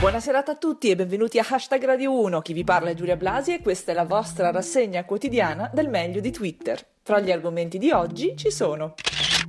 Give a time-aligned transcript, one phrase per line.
[0.00, 2.40] Buonasera a tutti e benvenuti a Hashtag Radio 1.
[2.40, 6.20] Chi vi parla è Giulia Blasi e questa è la vostra rassegna quotidiana del meglio
[6.20, 6.82] di Twitter.
[7.02, 8.94] Fra gli argomenti di oggi ci sono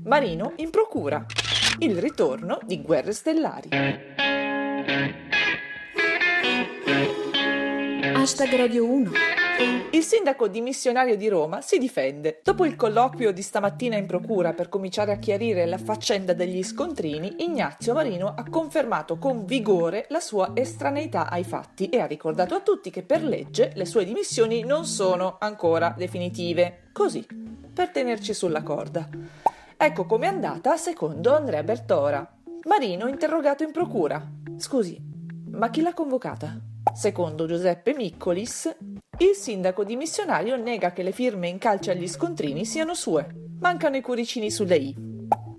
[0.04, 1.25] Marino in procura,
[1.79, 3.69] il ritorno di Guerre Stellari.
[8.14, 9.11] Hashtag Radio 1.
[9.60, 12.39] Il sindaco dimissionario di Roma si difende.
[12.43, 17.43] Dopo il colloquio di stamattina in procura per cominciare a chiarire la faccenda degli scontrini,
[17.43, 22.61] Ignazio Marino ha confermato con vigore la sua estraneità ai fatti e ha ricordato a
[22.61, 26.89] tutti che per legge le sue dimissioni non sono ancora definitive.
[26.92, 27.25] Così,
[27.73, 29.07] per tenerci sulla corda.
[29.78, 32.38] Ecco com'è andata secondo Andrea Bertora.
[32.64, 34.23] Marino interrogato in procura.
[34.58, 35.00] Scusi,
[35.52, 36.59] ma chi l'ha convocata?
[36.94, 38.76] Secondo Giuseppe Miccolis,
[39.22, 43.27] il sindaco dimissionario nega che le firme in calce agli scontrini siano sue.
[43.59, 44.95] Mancano i cuoricini sulle I.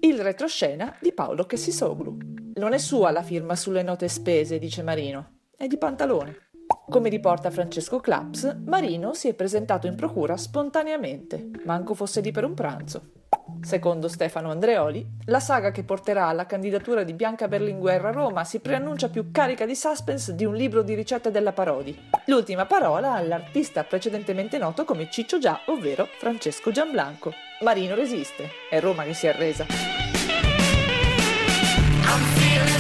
[0.01, 2.17] Il retroscena di Paolo Chessisoglu.
[2.55, 5.43] Non è sua la firma sulle note spese, dice Marino.
[5.57, 6.51] È di pantalone.
[6.89, 12.45] Come riporta Francesco Claps, Marino si è presentato in procura spontaneamente, manco fosse lì per
[12.45, 13.22] un pranzo.
[13.63, 18.59] Secondo Stefano Andreoli, la saga che porterà alla candidatura di Bianca Berlinguer a Roma si
[18.59, 21.97] preannuncia più carica di suspense di un libro di ricette della Parodi.
[22.27, 27.33] L'ultima parola all'artista precedentemente noto come Ciccio Già, ovvero Francesco Gianblanco.
[27.61, 29.65] Marino resiste, è Roma che si è arresa.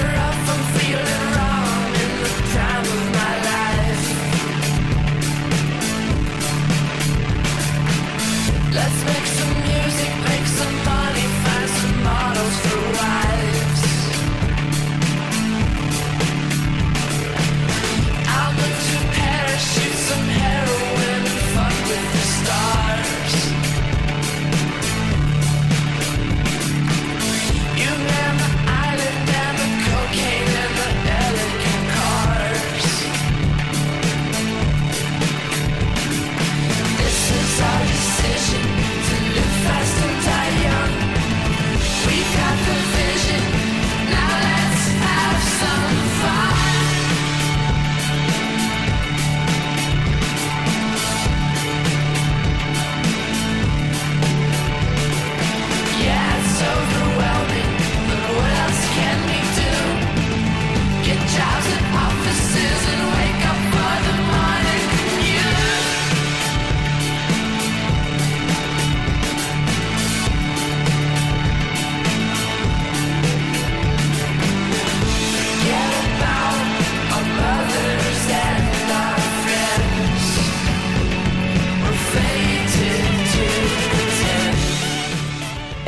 [0.05, 0.32] Let's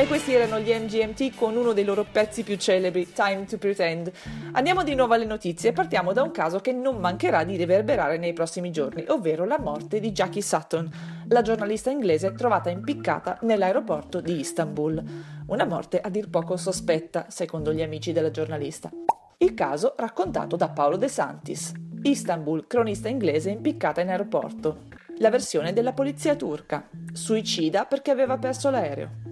[0.07, 4.11] Questi erano gli MGMT con uno dei loro pezzi più celebri, Time to Pretend.
[4.53, 8.17] Andiamo di nuovo alle notizie e partiamo da un caso che non mancherà di riverberare
[8.17, 10.89] nei prossimi giorni, ovvero la morte di Jackie Sutton,
[11.27, 15.03] la giornalista inglese trovata impiccata nell'aeroporto di Istanbul.
[15.47, 18.89] Una morte a dir poco sospetta, secondo gli amici della giornalista.
[19.37, 21.73] Il caso raccontato da Paolo De Santis,
[22.03, 24.83] Istanbul, cronista inglese impiccata in aeroporto.
[25.17, 29.24] La versione della polizia turca, suicida perché aveva perso l'aereo.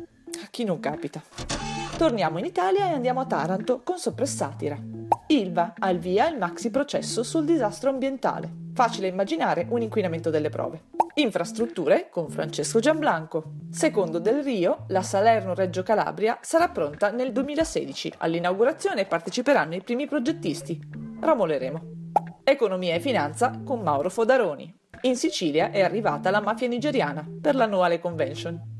[0.43, 1.23] A chi non capita.
[1.97, 4.77] Torniamo in Italia e andiamo a Taranto con soppressatira.
[5.27, 8.51] Ilva ha il via il maxi processo sul disastro ambientale.
[8.73, 10.89] Facile immaginare un inquinamento delle prove.
[11.13, 13.53] Infrastrutture con Francesco Gianblanco.
[13.71, 18.15] Secondo Del Rio, la Salerno-Reggio Calabria sarà pronta nel 2016.
[18.17, 20.77] All'inaugurazione parteciperanno i primi progettisti.
[21.21, 21.81] Ramoleremo.
[22.43, 24.77] Economia e finanza con Mauro Fodaroni.
[25.03, 28.72] In Sicilia è arrivata la mafia nigeriana per l'annuale convention.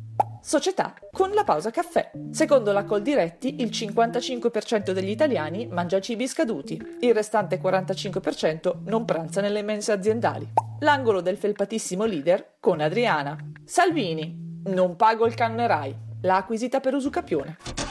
[0.46, 2.12] Società con la pausa caffè.
[2.32, 9.40] Secondo la Coldiretti, il 55% degli italiani mangia cibi scaduti, il restante 45% non pranza
[9.40, 10.46] nelle mense aziendali.
[10.82, 13.38] L'angolo del felpatissimo leader con Adriana.
[13.64, 17.83] Salvini, non pago il cannerai, l'ha acquisita per usucapione.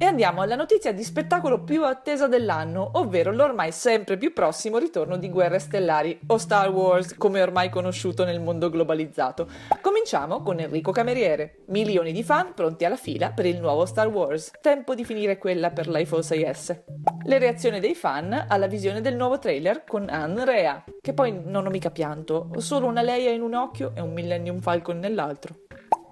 [0.00, 5.16] E andiamo alla notizia di spettacolo più attesa dell'anno, ovvero l'ormai sempre più prossimo ritorno
[5.16, 9.48] di Guerre Stellari o Star Wars, come ormai conosciuto nel mondo globalizzato.
[9.80, 11.64] Cominciamo con Enrico Cameriere.
[11.66, 14.52] Milioni di fan pronti alla fila per il nuovo Star Wars.
[14.60, 16.80] Tempo di finire quella per l'iPhone 6S.
[17.24, 21.66] Le reazioni dei fan alla visione del nuovo trailer con Anne Rea, che poi non
[21.66, 25.66] ho mica pianto, solo una Leia in un occhio e un Millennium Falcon nell'altro.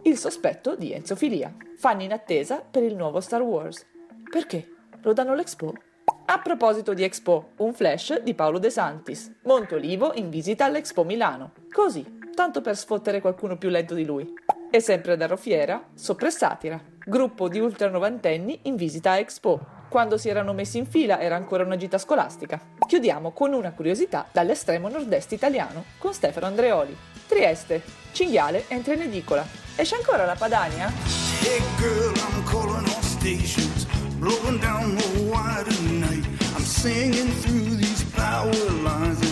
[0.06, 1.52] Il sospetto di enzofilia.
[1.76, 3.84] Fanno in attesa per il nuovo Star Wars.
[4.30, 4.68] Perché?
[5.02, 5.74] Lo danno all'Expo?
[6.26, 9.32] A proposito di Expo, un flash di Paolo De Santis.
[9.42, 11.52] Montolivo in visita all'Expo Milano.
[11.72, 14.32] Così, tanto per sfottere qualcuno più lento di lui.
[14.70, 19.74] E sempre da Rofiera, Soppressatira, gruppo di ultranovantenni in visita a Expo.
[19.88, 22.60] Quando si erano messi in fila era ancora una gita scolastica.
[22.86, 26.96] Chiudiamo con una curiosità dall'estremo nord-est italiano con Stefano Andreoli.
[27.26, 27.82] Trieste,
[28.12, 29.65] cinghiale entra in edicola.
[29.78, 30.90] Esce ancora la Padania?
[31.42, 33.84] Hey girl, I'm calling all stations,
[34.18, 36.24] blowing down the wire tonight.
[36.54, 39.25] I'm singing through these power lines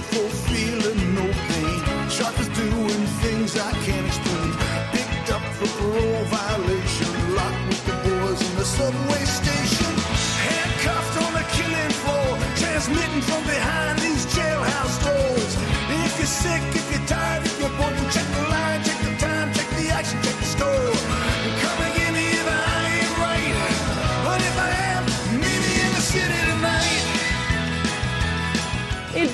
[0.00, 2.08] for feeling no pain.
[2.08, 4.52] Sharpers doing things I can't explain.
[4.92, 7.34] Picked up for parole violation.
[7.34, 9.24] Locked with the boys in the subway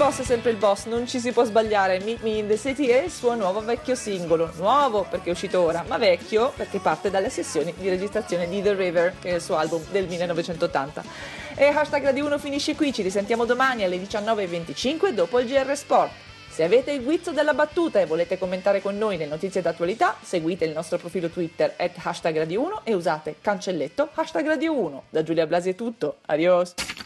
[0.08, 2.00] boss è sempre il boss, non ci si può sbagliare.
[2.00, 4.50] Meet Me in the City è il suo nuovo vecchio singolo.
[4.56, 8.74] Nuovo perché è uscito ora, ma vecchio perché parte dalle sessioni di registrazione di The
[8.74, 11.04] River, che è il suo album del 1980.
[11.56, 16.12] E hashtag Radio 1 finisce qui, ci risentiamo domani alle 19.25 dopo il GR Sport.
[16.48, 20.64] Se avete il guizzo della battuta e volete commentare con noi le notizie d'attualità, seguite
[20.64, 25.02] il nostro profilo Twitter at hashtag Radio 1 e usate cancelletto hashtag Radio 1.
[25.10, 26.97] Da Giulia Blasi è tutto, adios!